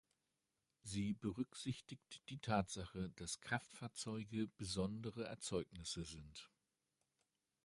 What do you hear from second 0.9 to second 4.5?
berücksichtigt die Tatsache, dass Kraftfahrzeuge